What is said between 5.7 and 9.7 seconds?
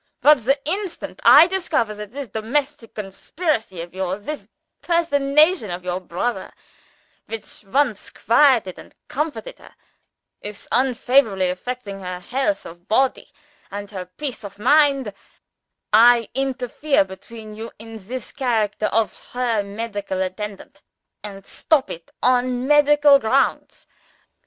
your brother which once quieted and comforted